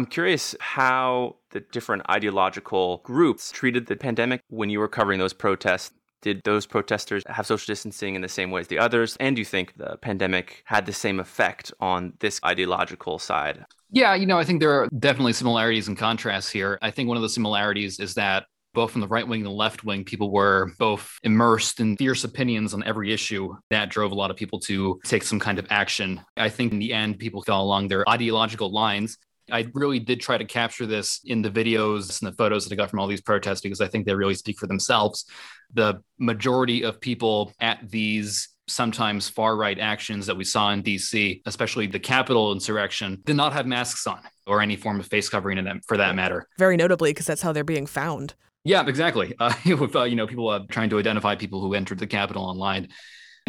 I'm 0.01 0.07
curious 0.07 0.57
how 0.61 1.37
the 1.51 1.61
different 1.61 2.09
ideological 2.09 3.03
groups 3.05 3.53
treated 3.53 3.85
the 3.85 3.97
pandemic 3.97 4.41
when 4.49 4.71
you 4.71 4.79
were 4.79 4.89
covering 4.89 5.19
those 5.19 5.35
protests. 5.35 5.93
Did 6.23 6.41
those 6.43 6.65
protesters 6.65 7.23
have 7.27 7.47
social 7.47 7.71
distancing 7.71 8.15
in 8.15 8.23
the 8.23 8.29
same 8.29 8.51
way 8.51 8.63
as 8.63 8.69
the 8.69 8.79
others? 8.79 9.15
And 9.21 9.37
do 9.37 9.41
you 9.41 9.45
think 9.45 9.77
the 9.77 9.99
pandemic 10.01 10.63
had 10.65 10.87
the 10.87 10.95
same 10.95 11.21
effect 11.21 11.75
on 11.81 12.15
this 12.21 12.41
ideological 12.43 13.19
side? 13.19 13.67
Yeah, 13.91 14.15
you 14.15 14.25
know, 14.25 14.39
I 14.39 14.45
think 14.45 14.61
there 14.61 14.73
are 14.73 14.89
definitely 14.99 15.35
similarities 15.35 15.87
and 15.87 15.99
contrasts 15.99 16.49
here. 16.49 16.79
I 16.81 16.91
think 16.91 17.07
one 17.07 17.19
of 17.19 17.23
the 17.23 17.29
similarities 17.29 18.01
is 18.01 18.15
that 18.15 18.47
both 18.73 18.93
from 18.93 19.03
the 19.03 19.09
right 19.09 19.29
wing 19.29 19.41
and 19.41 19.47
the 19.49 19.51
left 19.51 19.85
wing, 19.85 20.05
people 20.05 20.33
were 20.33 20.73
both 20.79 21.19
immersed 21.25 21.79
in 21.79 21.99
fierce 21.99 22.25
opinions 22.25 22.73
on 22.73 22.83
every 22.85 23.13
issue. 23.13 23.55
That 23.69 23.91
drove 23.91 24.13
a 24.13 24.15
lot 24.15 24.31
of 24.31 24.39
people 24.39 24.61
to 24.61 24.99
take 25.05 25.25
some 25.25 25.41
kind 25.41 25.59
of 25.59 25.67
action. 25.69 26.23
I 26.39 26.49
think 26.49 26.73
in 26.73 26.79
the 26.79 26.95
end, 26.95 27.19
people 27.19 27.43
fell 27.43 27.61
along 27.61 27.89
their 27.89 28.09
ideological 28.09 28.73
lines. 28.73 29.19
I 29.53 29.67
really 29.75 29.99
did 29.99 30.21
try 30.21 30.39
to 30.39 30.45
capture 30.45 30.87
this 30.87 31.21
in 31.25 31.43
the 31.43 31.51
videos 31.51 32.21
and 32.23 32.31
the 32.31 32.37
photos 32.37 32.65
that 32.65 32.73
I 32.73 32.77
got 32.77 32.91
from 32.91 33.01
all 33.01 33.07
these 33.07 33.21
protests 33.21 33.61
because 33.61 33.81
I 33.81 33.89
think 33.89 34.07
they 34.07 34.15
really 34.15 34.35
speak 34.35 34.59
for 34.59 34.67
themselves. 34.67 35.25
The 35.73 36.03
majority 36.19 36.83
of 36.83 37.01
people 37.01 37.53
at 37.61 37.91
these 37.91 38.49
sometimes 38.71 39.29
far 39.29 39.57
right 39.57 39.79
actions 39.79 40.27
that 40.27 40.37
we 40.37 40.45
saw 40.45 40.71
in 40.71 40.83
DC, 40.83 41.43
especially 41.47 41.87
the 41.87 41.99
Capitol 41.99 42.53
insurrection, 42.53 43.21
did 43.25 43.37
not 43.37 43.53
have 43.53 43.67
masks 43.67 44.07
on 44.07 44.21
or 44.47 44.61
any 44.63 44.77
form 44.77 45.01
of 45.01 45.07
face 45.07 45.29
covering 45.29 45.59
in 45.59 45.65
them 45.65 45.81
for 45.87 45.97
that 45.97 46.15
matter. 46.15 46.49
Very 46.59 46.77
notably, 46.77 47.11
because 47.11 47.27
that's 47.27 47.43
how 47.43 47.53
they're 47.53 47.65
being 47.65 47.87
found. 47.87 48.35
Yeah, 48.65 48.87
exactly. 48.87 49.35
Uh, 49.41 49.53
with 49.79 49.97
uh, 49.97 50.05
you 50.05 50.17
know 50.17 50.27
people 50.27 50.49
uh, 50.49 50.61
trying 50.71 50.91
to 50.91 50.99
identify 50.99 51.35
people 51.35 51.61
who 51.61 51.75
entered 51.75 51.99
the 51.99 52.07
Capitol 52.07 52.45
online. 52.45 52.89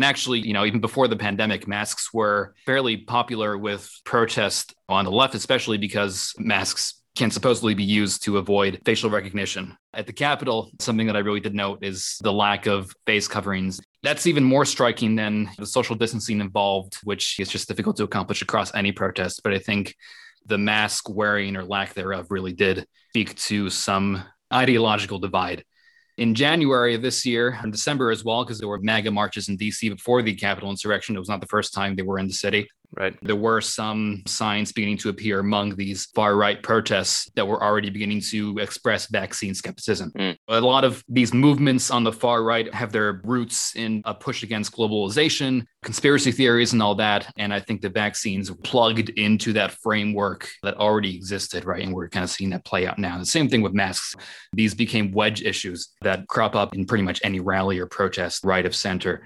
And 0.02 0.06
actually, 0.08 0.40
you 0.40 0.54
know, 0.54 0.66
even 0.66 0.80
before 0.80 1.08
the 1.08 1.16
pandemic, 1.16 1.68
masks 1.68 2.12
were 2.12 2.56
fairly 2.66 2.98
popular 2.98 3.56
with 3.56 3.88
protest 4.04 4.74
on 4.90 5.06
the 5.06 5.12
left, 5.12 5.36
especially 5.36 5.78
because 5.78 6.34
masks 6.40 7.04
can 7.16 7.30
supposedly 7.30 7.76
be 7.76 7.84
used 7.84 8.24
to 8.24 8.40
avoid 8.40 8.82
facial 8.84 9.12
recognition. 9.12 9.78
At 9.94 10.08
the 10.08 10.14
Capitol, 10.14 10.72
something 10.80 11.06
that 11.06 11.16
I 11.16 11.20
really 11.20 11.40
did 11.40 11.54
note 11.54 11.84
is 11.84 12.18
the 12.22 12.34
lack 12.34 12.66
of 12.66 12.92
face 13.06 13.28
coverings. 13.28 13.80
That's 14.02 14.26
even 14.26 14.44
more 14.44 14.66
striking 14.66 15.16
than 15.16 15.52
the 15.60 15.68
social 15.68 15.96
distancing 15.96 16.42
involved, 16.42 16.96
which 17.04 17.40
is 17.40 17.50
just 17.50 17.68
difficult 17.68 17.98
to 17.98 18.04
accomplish 18.04 18.42
across 18.42 18.74
any 18.74 18.92
protest. 18.92 19.42
But 19.44 19.54
I 19.54 19.60
think 19.60 19.96
the 20.48 20.58
mask 20.58 21.12
wearing 21.12 21.56
or 21.56 21.64
lack 21.64 21.94
thereof 21.94 22.32
really 22.32 22.54
did 22.54 22.88
speak 23.10 23.36
to 23.36 23.70
some 23.70 24.24
ideological 24.52 25.20
divide 25.20 25.64
in 26.22 26.36
January 26.36 26.94
of 26.94 27.02
this 27.02 27.26
year, 27.26 27.60
in 27.64 27.72
December 27.72 28.12
as 28.12 28.24
well, 28.24 28.44
because 28.46 28.60
there 28.60 28.68
were 28.68 28.78
MAGA 28.78 29.10
marches 29.10 29.50
in 29.50 29.58
DC 29.58 29.90
before 29.90 30.22
the 30.22 30.36
Capitol 30.36 30.70
insurrection. 30.70 31.16
It 31.16 31.20
was 31.20 31.28
not 31.28 31.42
the 31.42 31.48
first 31.48 31.74
time 31.74 31.96
they 31.96 32.04
were 32.04 32.20
in 32.20 32.28
the 32.28 32.34
city. 32.34 32.70
Right. 32.94 33.18
There 33.22 33.38
were 33.38 33.62
some 33.62 34.24
signs 34.28 34.74
beginning 34.74 34.98
to 34.98 35.10
appear 35.10 35.40
among 35.40 35.76
these 35.76 36.08
far 36.08 36.36
right 36.36 36.62
protests 36.62 37.32
that 37.36 37.48
were 37.48 37.64
already 37.64 37.90
beginning 37.90 38.20
to 38.32 38.58
express 38.60 39.08
vaccine 39.08 39.56
skepticism. 39.56 40.12
Mm. 40.12 40.36
A 40.50 40.60
lot 40.60 40.84
of 40.84 41.02
these 41.08 41.34
movements 41.34 41.90
on 41.90 42.04
the 42.04 42.12
far 42.12 42.44
right 42.44 42.72
have 42.74 42.92
their 42.92 43.22
roots 43.24 43.76
in 43.78 44.02
a 44.04 44.14
push 44.14 44.44
against 44.44 44.74
globalization, 44.74 45.66
conspiracy 45.84 46.34
theories, 46.34 46.74
and 46.74 46.84
all 46.84 46.96
that. 46.96 47.32
And 47.38 47.54
I 47.54 47.62
think 47.62 47.82
the 47.82 47.90
vaccines 47.90 48.52
plugged 48.64 49.10
into 49.12 49.54
that 49.54 49.72
framework 49.72 50.50
that 50.64 50.76
already 50.76 51.16
existed, 51.16 51.64
right? 51.64 51.84
And 51.84 51.94
we're 51.94 52.10
kind 52.10 52.26
of 52.26 52.30
seeing 52.30 52.50
that 52.50 52.66
play 52.66 52.88
out 52.88 53.00
now. 53.00 53.18
The 53.18 53.26
same 53.26 53.48
thing 53.48 53.62
with 53.62 53.74
masks. 53.74 54.18
These 54.52 54.76
became 54.76 55.14
wedge 55.14 55.42
issues 55.42 55.90
that 56.02 56.28
crop 56.28 56.58
up 56.58 56.76
in 56.76 56.86
pretty 56.86 57.04
much 57.06 57.22
any 57.24 57.40
rally 57.40 57.80
or 57.80 57.86
protest, 57.86 58.44
right 58.44 58.66
of 58.66 58.76
center 58.76 59.24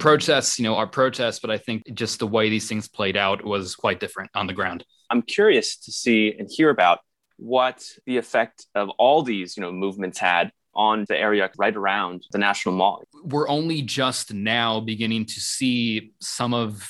protests, 0.00 0.58
you 0.58 0.64
know, 0.64 0.74
are 0.74 0.86
protests, 0.86 1.38
but 1.38 1.50
I 1.50 1.58
think 1.58 1.82
just 1.94 2.18
the 2.18 2.26
way 2.26 2.48
these 2.48 2.68
things 2.68 2.88
played 2.88 3.16
out 3.16 3.44
was 3.44 3.76
quite 3.76 4.00
different 4.00 4.30
on 4.34 4.46
the 4.46 4.52
ground. 4.52 4.84
I'm 5.10 5.22
curious 5.22 5.76
to 5.76 5.92
see 5.92 6.34
and 6.38 6.48
hear 6.50 6.70
about 6.70 7.00
what 7.36 7.82
the 8.06 8.16
effect 8.16 8.66
of 8.74 8.88
all 8.90 9.22
these, 9.22 9.56
you 9.56 9.60
know, 9.62 9.72
movements 9.72 10.18
had 10.18 10.52
on 10.74 11.04
the 11.08 11.16
area 11.16 11.50
right 11.58 11.74
around 11.74 12.24
the 12.32 12.38
National 12.38 12.74
Mall. 12.74 13.02
We're 13.24 13.48
only 13.48 13.82
just 13.82 14.32
now 14.32 14.80
beginning 14.80 15.26
to 15.26 15.40
see 15.40 16.12
some 16.20 16.54
of 16.54 16.88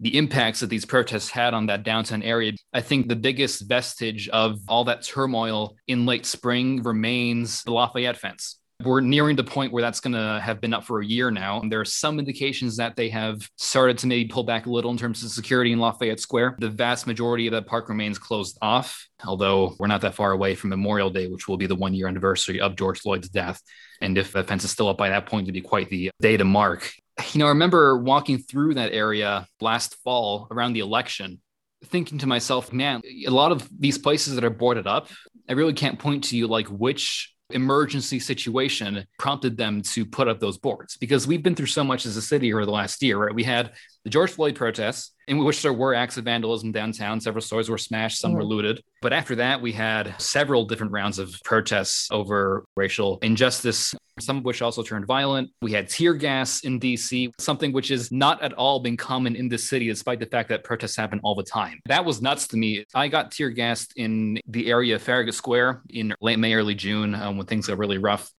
the 0.00 0.18
impacts 0.18 0.60
that 0.60 0.66
these 0.66 0.84
protests 0.84 1.30
had 1.30 1.54
on 1.54 1.66
that 1.66 1.84
downtown 1.84 2.22
area. 2.24 2.52
I 2.72 2.80
think 2.80 3.08
the 3.08 3.16
biggest 3.16 3.62
vestige 3.62 4.28
of 4.28 4.58
all 4.66 4.84
that 4.84 5.02
turmoil 5.02 5.76
in 5.86 6.06
late 6.06 6.26
spring 6.26 6.82
remains 6.82 7.62
the 7.62 7.72
Lafayette 7.72 8.16
fence. 8.16 8.58
We're 8.84 9.00
nearing 9.00 9.36
the 9.36 9.44
point 9.44 9.72
where 9.72 9.82
that's 9.82 10.00
going 10.00 10.14
to 10.14 10.40
have 10.42 10.60
been 10.60 10.74
up 10.74 10.84
for 10.84 11.00
a 11.00 11.06
year 11.06 11.30
now. 11.30 11.60
And 11.60 11.70
there 11.70 11.80
are 11.80 11.84
some 11.84 12.18
indications 12.18 12.76
that 12.76 12.96
they 12.96 13.08
have 13.10 13.48
started 13.56 13.98
to 13.98 14.06
maybe 14.06 14.28
pull 14.28 14.44
back 14.44 14.66
a 14.66 14.70
little 14.70 14.90
in 14.90 14.96
terms 14.96 15.22
of 15.22 15.30
security 15.30 15.72
in 15.72 15.78
Lafayette 15.78 16.20
Square. 16.20 16.56
The 16.58 16.68
vast 16.68 17.06
majority 17.06 17.46
of 17.46 17.52
that 17.52 17.66
park 17.66 17.88
remains 17.88 18.18
closed 18.18 18.58
off, 18.60 19.08
although 19.24 19.74
we're 19.78 19.86
not 19.86 20.00
that 20.02 20.14
far 20.14 20.32
away 20.32 20.54
from 20.54 20.70
Memorial 20.70 21.10
Day, 21.10 21.28
which 21.28 21.48
will 21.48 21.56
be 21.56 21.66
the 21.66 21.74
one 21.74 21.94
year 21.94 22.08
anniversary 22.08 22.60
of 22.60 22.76
George 22.76 23.00
Floyd's 23.00 23.28
death. 23.28 23.60
And 24.00 24.18
if 24.18 24.32
the 24.32 24.42
fence 24.42 24.64
is 24.64 24.70
still 24.70 24.88
up 24.88 24.98
by 24.98 25.10
that 25.10 25.26
point, 25.26 25.46
to 25.46 25.52
be 25.52 25.60
quite 25.60 25.88
the 25.88 26.10
day 26.20 26.36
to 26.36 26.44
mark. 26.44 26.92
You 27.32 27.40
know, 27.40 27.46
I 27.46 27.50
remember 27.50 27.98
walking 27.98 28.38
through 28.38 28.74
that 28.74 28.92
area 28.92 29.46
last 29.60 29.96
fall 30.02 30.48
around 30.50 30.72
the 30.72 30.80
election 30.80 31.40
thinking 31.86 32.18
to 32.18 32.26
myself, 32.26 32.72
man, 32.72 33.02
a 33.26 33.30
lot 33.30 33.52
of 33.52 33.68
these 33.78 33.98
places 33.98 34.34
that 34.34 34.44
are 34.44 34.50
boarded 34.50 34.86
up, 34.86 35.08
I 35.48 35.54
really 35.54 35.72
can't 35.72 35.98
point 35.98 36.24
to 36.24 36.36
you 36.36 36.46
like 36.46 36.68
which 36.68 37.31
emergency 37.54 38.18
situation 38.18 39.06
prompted 39.18 39.56
them 39.56 39.82
to 39.82 40.04
put 40.04 40.28
up 40.28 40.40
those 40.40 40.58
boards 40.58 40.96
because 40.96 41.26
we've 41.26 41.42
been 41.42 41.54
through 41.54 41.66
so 41.66 41.84
much 41.84 42.06
as 42.06 42.16
a 42.16 42.22
city 42.22 42.52
over 42.52 42.64
the 42.64 42.72
last 42.72 43.02
year, 43.02 43.18
right? 43.18 43.34
We 43.34 43.44
had 43.44 43.72
the 44.04 44.10
George 44.10 44.30
Floyd 44.30 44.54
protests, 44.54 45.12
in 45.38 45.44
which 45.44 45.62
there 45.62 45.72
were 45.72 45.94
acts 45.94 46.16
of 46.16 46.24
vandalism 46.24 46.72
downtown. 46.72 47.20
Several 47.20 47.42
stores 47.42 47.68
were 47.68 47.78
smashed, 47.78 48.18
some 48.18 48.32
mm. 48.32 48.36
were 48.36 48.44
looted. 48.44 48.82
But 49.00 49.12
after 49.12 49.34
that, 49.36 49.60
we 49.60 49.72
had 49.72 50.14
several 50.20 50.64
different 50.64 50.92
rounds 50.92 51.18
of 51.18 51.34
protests 51.44 52.08
over 52.10 52.64
racial 52.76 53.18
injustice, 53.22 53.94
some 54.20 54.38
of 54.38 54.44
which 54.44 54.62
also 54.62 54.82
turned 54.82 55.06
violent. 55.06 55.50
We 55.60 55.72
had 55.72 55.88
tear 55.88 56.14
gas 56.14 56.60
in 56.64 56.78
DC, 56.78 57.32
something 57.38 57.72
which 57.72 57.88
has 57.88 58.12
not 58.12 58.42
at 58.42 58.52
all 58.52 58.80
been 58.80 58.96
common 58.96 59.34
in 59.34 59.48
this 59.48 59.68
city, 59.68 59.86
despite 59.88 60.20
the 60.20 60.26
fact 60.26 60.50
that 60.50 60.64
protests 60.64 60.96
happen 60.96 61.20
all 61.24 61.34
the 61.34 61.42
time. 61.42 61.80
That 61.86 62.04
was 62.04 62.22
nuts 62.22 62.46
to 62.48 62.56
me. 62.56 62.84
I 62.94 63.08
got 63.08 63.32
tear 63.32 63.50
gassed 63.50 63.94
in 63.96 64.38
the 64.46 64.70
area 64.70 64.96
of 64.96 65.02
Farragut 65.02 65.34
Square 65.34 65.82
in 65.88 66.14
late 66.20 66.38
May, 66.38 66.54
early 66.54 66.74
June 66.74 67.14
um, 67.14 67.38
when 67.38 67.46
things 67.46 67.66
got 67.66 67.78
really 67.78 67.98
rough. 67.98 68.30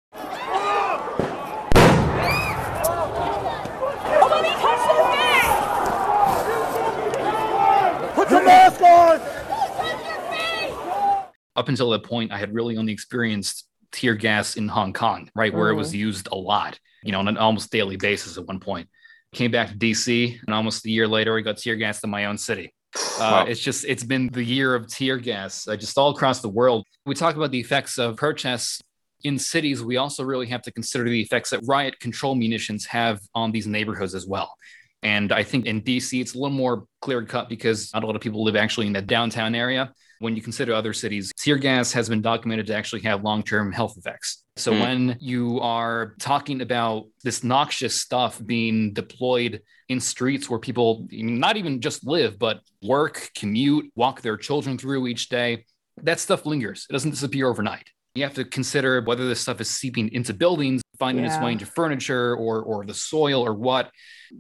Up 11.56 11.70
until 11.70 11.90
that 11.92 12.04
point, 12.04 12.32
I 12.32 12.38
had 12.38 12.54
really 12.54 12.78
only 12.78 12.94
experienced 12.94 13.68
tear 13.92 14.16
gas 14.16 14.56
in 14.56 14.68
Hong 14.68 14.94
Kong, 14.94 15.30
right, 15.36 15.54
where 15.54 15.70
mm. 15.70 15.74
it 15.74 15.78
was 15.78 15.92
mm. 15.92 16.00
used 16.00 16.28
a 16.32 16.36
lot, 16.36 16.80
you 17.04 17.12
know, 17.12 17.20
on 17.20 17.28
an 17.28 17.38
almost 17.38 17.72
daily 17.72 17.96
basis 17.96 18.38
at 18.38 18.46
one 18.46 18.60
point. 18.60 18.90
Came 19.34 19.52
back 19.52 19.70
to 19.70 19.76
DC, 19.76 20.40
and 20.46 20.54
almost 20.54 20.86
a 20.86 20.90
year 20.90 21.08
later, 21.08 21.34
we 21.34 21.42
got 21.42 21.58
tear 21.58 21.76
gas 21.76 22.04
in 22.04 22.10
my 22.10 22.26
own 22.26 22.38
city. 22.38 22.74
Uh, 23.16 23.46
wow. 23.46 23.46
It's 23.46 23.60
just, 23.60 23.86
it's 23.86 24.04
been 24.04 24.28
the 24.30 24.44
year 24.44 24.74
of 24.74 24.88
tear 24.88 25.18
gas, 25.18 25.68
uh, 25.68 25.76
just 25.76 25.98
all 26.00 26.10
across 26.10 26.42
the 26.42 26.50
world. 26.50 26.84
We 27.06 27.14
talk 27.14 27.36
about 27.36 27.52
the 27.52 27.60
effects 27.60 28.00
of 28.00 28.18
protests 28.18 28.82
in 29.24 29.38
cities. 29.38 29.84
We 29.84 29.98
also 29.98 30.24
really 30.24 30.48
have 30.48 30.64
to 30.64 30.72
consider 30.72 31.04
the 31.04 31.22
effects 31.22 31.52
that 31.52 31.62
riot 31.68 32.00
control 32.00 32.34
munitions 32.34 32.86
have 32.88 33.20
on 33.36 33.52
these 33.52 33.68
neighborhoods 33.68 34.16
as 34.16 34.26
well. 34.26 34.56
And 35.04 35.32
I 35.32 35.44
think 35.44 35.68
in 35.68 35.82
DC, 35.82 36.20
it's 36.22 36.34
a 36.34 36.38
little 36.38 36.58
more 36.58 36.86
clear 37.02 37.24
cut 37.24 37.50
because 37.50 37.94
not 37.94 38.04
a 38.04 38.08
lot 38.08 38.16
of 38.16 38.22
people 38.22 38.44
live 38.44 38.56
actually 38.56 38.88
in 38.88 38.94
the 38.94 39.02
downtown 39.02 39.54
area 39.54 39.94
when 40.20 40.36
you 40.36 40.42
consider 40.42 40.74
other 40.74 40.94
cities, 40.94 41.32
tear 41.38 41.58
gas 41.58 41.92
has 41.94 42.10
been 42.10 42.22
documented 42.22 42.68
to 42.68 42.76
actually 42.76 43.02
have 43.02 43.24
long 43.24 43.44
term 43.44 43.72
health 43.72 43.98
effects. 43.98 44.44
So 44.56 44.72
mm. 44.72 44.80
when 44.80 45.18
you 45.20 45.60
are 45.62 46.16
talking 46.20 46.62
about 46.62 47.06
this 47.24 47.44
noxious 47.44 48.00
stuff 48.00 48.40
being 48.46 48.94
deployed 48.94 49.62
in 49.90 50.00
streets 50.00 50.50
where 50.50 50.60
people 50.60 51.08
not 51.12 51.58
even 51.58 51.82
just 51.82 52.06
live, 52.06 52.40
but 52.40 52.62
work, 52.82 53.30
commute, 53.36 53.92
walk 53.96 54.22
their 54.22 54.38
children 54.38 54.78
through 54.78 55.08
each 55.08 55.30
day, 55.30 55.66
that 56.02 56.20
stuff 56.20 56.46
lingers. 56.46 56.86
It 56.90 56.94
doesn't 56.94 57.12
disappear 57.12 57.48
overnight. 57.48 57.90
You 58.16 58.24
have 58.24 58.36
to 58.36 58.46
consider 58.46 59.02
whether 59.02 59.28
this 59.28 59.42
stuff 59.42 59.60
is 59.60 59.70
seeping 59.70 60.14
into 60.14 60.34
buildings, 60.34 60.84
finding 61.00 61.26
yeah. 61.26 61.34
its 61.34 61.44
way 61.44 61.52
into 61.52 61.66
furniture 61.66 62.36
or, 62.36 62.62
or 62.62 62.86
the 62.86 62.94
soil 62.94 63.42
or 63.42 63.54
what. 63.54 63.90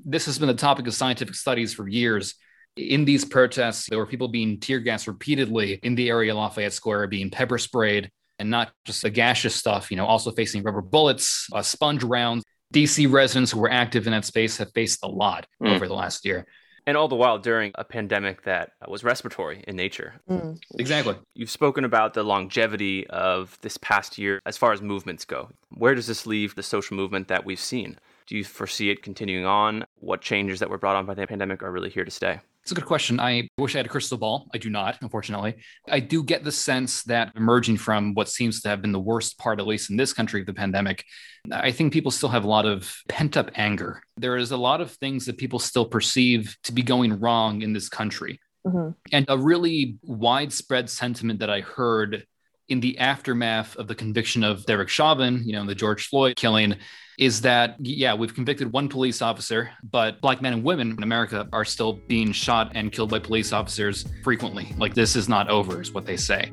This 0.06 0.27
has 0.27 0.38
been 0.38 0.48
the 0.48 0.53
topic 0.53 0.86
of 0.86 0.94
scientific 0.94 1.34
studies 1.34 1.74
for 1.74 1.88
years. 1.88 2.36
In 2.75 3.06
these 3.06 3.24
protests, 3.24 3.88
there 3.89 4.00
were 4.00 4.06
people 4.06 4.27
being 4.27 4.60
tear 4.60 4.80
gassed 4.80 5.08
repeatedly 5.08 5.80
in 5.84 5.96
the 5.96 6.10
area 6.10 6.32
of 6.32 6.38
Lafayette 6.38 6.74
Square, 6.74 7.08
being 7.08 7.30
pepper 7.30 7.58
sprayed, 7.58 8.10
and 8.39 8.50
not 8.50 8.72
just 8.86 9.01
the 9.01 9.10
gaseous 9.10 9.56
stuff, 9.56 9.92
you 9.92 9.98
know, 9.98 10.06
also 10.06 10.32
facing 10.32 10.63
rubber 10.63 10.82
bullets, 10.82 11.48
uh, 11.53 11.62
sponge 11.62 12.03
rounds. 12.03 12.44
DC 12.74 13.12
residents 13.12 13.51
who 13.51 13.60
were 13.60 13.72
active 13.72 14.08
in 14.08 14.12
that 14.12 14.25
space 14.25 14.58
have 14.58 14.72
faced 14.74 15.00
a 15.03 15.08
lot 15.08 15.46
mm. 15.62 15.74
over 15.75 15.88
the 15.88 15.94
last 15.94 16.25
year. 16.25 16.46
And 16.86 16.98
all 16.98 17.08
the 17.08 17.15
while 17.15 17.38
during 17.39 17.72
a 17.75 17.84
pandemic 17.84 18.44
that 18.44 18.72
was 18.88 19.03
respiratory 19.03 19.63
in 19.68 19.75
nature. 19.75 20.15
Mm. 20.30 20.60
Exactly. 20.80 21.15
You've 21.34 21.50
spoken 21.50 21.86
about 21.86 22.13
the 22.13 22.24
longevity 22.24 23.08
of 23.08 23.58
this 23.62 23.77
past 23.77 24.18
year 24.18 24.42
as 24.46 24.58
far 24.58 24.74
as 24.74 24.82
movements 24.82 25.24
go. 25.24 25.50
Where 25.70 25.96
does 25.96 26.08
this 26.08 26.25
leave 26.25 26.56
the 26.56 26.63
social 26.63 26.98
movement 26.98 27.30
that 27.30 27.46
we've 27.46 27.60
seen? 27.60 27.98
Do 28.27 28.38
you 28.38 28.44
foresee 28.44 28.89
it 28.89 29.03
continuing 29.03 29.46
on? 29.46 29.86
What 30.00 30.22
changes 30.22 30.60
that 30.60 30.70
were 30.70 30.77
brought 30.77 30.96
on 30.96 31.06
by 31.06 31.13
the 31.13 31.27
pandemic 31.27 31.63
are 31.63 31.72
really 31.72 31.89
here 31.89 32.06
to 32.06 32.12
stay? 32.12 32.39
It's 32.63 32.72
a 32.72 32.75
good 32.75 32.86
question. 32.86 33.20
I 33.20 33.50
wish 33.58 33.75
I 33.75 33.80
had 33.80 33.88
a 33.88 33.89
crystal 33.89 34.18
ball. 34.18 34.48
I 34.53 34.58
do 34.58 34.70
not, 34.70 34.98
unfortunately. 35.01 35.56
I 35.89 36.00
do 36.00 36.24
get 36.24 36.46
the 36.46 36.51
sense 36.51 37.03
that 37.03 37.34
emerging 37.36 37.75
from 37.75 38.13
what 38.13 38.30
seems 38.30 38.62
to 38.62 38.70
have 38.70 38.82
been 38.82 38.94
the 38.94 39.00
worst 39.01 39.38
part, 39.38 39.60
at 39.60 39.68
least 39.68 39.89
in 39.89 39.98
this 39.98 40.13
country, 40.13 40.39
of 40.39 40.48
the 40.48 40.53
pandemic, 40.53 41.03
I 41.51 41.72
think 41.72 41.92
people 41.92 42.10
still 42.10 42.30
have 42.30 42.46
a 42.46 42.48
lot 42.48 42.65
of 42.65 42.96
pent 43.10 43.36
up 43.36 43.51
anger. 43.56 44.01
There 44.15 44.38
is 44.38 44.51
a 44.51 44.58
lot 44.58 44.80
of 44.80 44.92
things 44.92 45.25
that 45.25 45.38
people 45.38 45.60
still 45.60 45.86
perceive 45.86 46.56
to 46.63 46.72
be 46.72 46.84
going 46.84 47.20
wrong 47.20 47.63
in 47.63 47.74
this 47.74 47.89
country. 47.89 48.39
Mm-hmm. 48.65 48.92
And 49.12 49.25
a 49.27 49.38
really 49.38 49.98
widespread 50.01 50.89
sentiment 50.89 51.39
that 51.39 51.50
I 51.50 51.60
heard 51.60 52.25
in 52.70 52.79
the 52.79 52.98
aftermath 52.98 53.75
of 53.75 53.88
the 53.88 53.96
conviction 53.96 54.43
of 54.43 54.65
Derek 54.65 54.89
Chauvin, 54.89 55.41
you 55.46 55.53
know, 55.53 55.65
the 55.65 55.75
George 55.75 56.08
Floyd 56.08 56.36
killing, 56.36 56.75
is 57.20 57.41
that, 57.41 57.75
yeah, 57.79 58.13
we've 58.13 58.34
convicted 58.34 58.72
one 58.72 58.89
police 58.89 59.22
officer, 59.22 59.70
but 59.91 60.20
black 60.22 60.41
men 60.41 60.53
and 60.53 60.63
women 60.63 60.91
in 60.91 61.03
America 61.03 61.48
are 61.53 61.65
still 61.65 61.93
being 62.08 62.32
shot 62.32 62.72
and 62.74 62.91
killed 62.91 63.12
by 63.12 63.20
police 63.20 63.53
officers 63.53 64.05
frequently. 64.24 64.74
Like, 64.77 64.93
this 64.93 65.15
is 65.15 65.29
not 65.29 65.50
over, 65.50 65.82
is 65.82 65.91
what 65.91 66.05
they 66.05 66.17
say. 66.17 66.51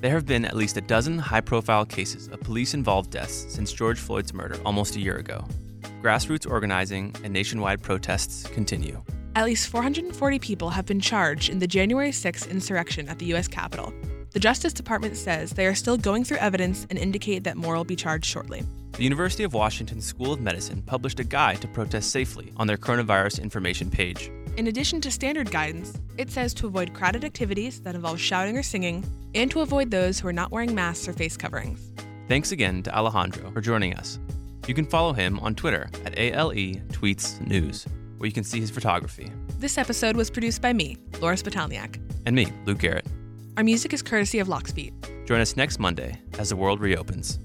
There 0.00 0.12
have 0.12 0.26
been 0.26 0.44
at 0.44 0.54
least 0.54 0.76
a 0.76 0.82
dozen 0.82 1.18
high 1.18 1.40
profile 1.40 1.86
cases 1.86 2.28
of 2.28 2.40
police 2.40 2.74
involved 2.74 3.10
deaths 3.10 3.46
since 3.48 3.72
George 3.72 3.98
Floyd's 3.98 4.34
murder 4.34 4.60
almost 4.64 4.96
a 4.96 5.00
year 5.00 5.16
ago. 5.16 5.44
Grassroots 6.02 6.48
organizing 6.48 7.14
and 7.24 7.32
nationwide 7.32 7.82
protests 7.82 8.46
continue. 8.48 9.02
At 9.36 9.46
least 9.46 9.68
440 9.68 10.38
people 10.38 10.70
have 10.70 10.86
been 10.86 11.00
charged 11.00 11.50
in 11.50 11.58
the 11.58 11.66
January 11.66 12.10
6th 12.10 12.48
insurrection 12.48 13.08
at 13.08 13.18
the 13.18 13.26
U.S. 13.26 13.48
Capitol, 13.48 13.92
the 14.30 14.38
Justice 14.38 14.72
Department 14.72 15.16
says 15.16 15.50
they 15.50 15.66
are 15.66 15.74
still 15.74 15.96
going 15.96 16.22
through 16.22 16.36
evidence 16.36 16.86
and 16.88 16.96
indicate 16.96 17.42
that 17.42 17.56
more 17.56 17.74
will 17.74 17.84
be 17.84 17.96
charged 17.96 18.26
shortly. 18.26 18.62
The 18.92 19.02
University 19.02 19.42
of 19.42 19.52
Washington 19.52 20.00
School 20.00 20.32
of 20.32 20.40
Medicine 20.40 20.82
published 20.82 21.18
a 21.18 21.24
guide 21.24 21.60
to 21.62 21.68
protest 21.68 22.12
safely 22.12 22.52
on 22.56 22.68
their 22.68 22.76
coronavirus 22.76 23.42
information 23.42 23.90
page. 23.90 24.30
In 24.56 24.68
addition 24.68 25.00
to 25.00 25.10
standard 25.10 25.50
guidance, 25.50 25.98
it 26.16 26.30
says 26.30 26.54
to 26.54 26.68
avoid 26.68 26.94
crowded 26.94 27.24
activities 27.24 27.80
that 27.80 27.96
involve 27.96 28.20
shouting 28.20 28.56
or 28.56 28.62
singing, 28.62 29.04
and 29.34 29.50
to 29.50 29.62
avoid 29.62 29.90
those 29.90 30.20
who 30.20 30.28
are 30.28 30.32
not 30.32 30.52
wearing 30.52 30.76
masks 30.76 31.08
or 31.08 31.12
face 31.12 31.36
coverings. 31.36 31.90
Thanks 32.28 32.52
again 32.52 32.84
to 32.84 32.96
Alejandro 32.96 33.50
for 33.50 33.60
joining 33.60 33.94
us. 33.94 34.20
You 34.68 34.74
can 34.74 34.86
follow 34.86 35.12
him 35.12 35.40
on 35.40 35.56
Twitter 35.56 35.90
at 36.04 36.16
ALE 36.16 36.52
Tweets 36.52 37.44
News, 37.44 37.84
where 38.18 38.26
you 38.26 38.32
can 38.32 38.44
see 38.44 38.60
his 38.60 38.70
photography. 38.70 39.30
This 39.58 39.78
episode 39.78 40.16
was 40.16 40.30
produced 40.30 40.62
by 40.62 40.72
me, 40.72 40.96
Laura 41.20 41.36
Spitalniak. 41.36 42.00
And 42.26 42.34
me, 42.34 42.52
Luke 42.64 42.78
Garrett. 42.78 43.06
Our 43.56 43.64
music 43.64 43.92
is 43.92 44.02
courtesy 44.02 44.40
of 44.40 44.48
Lockspeed. 44.48 45.26
Join 45.26 45.40
us 45.40 45.56
next 45.56 45.78
Monday 45.78 46.18
as 46.38 46.48
the 46.48 46.56
world 46.56 46.80
reopens. 46.80 47.38